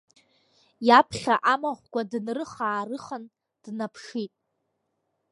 [0.87, 3.23] Иаԥхьа амахәқәа дынрыха-аарыхан,
[3.63, 4.33] днаԥшит.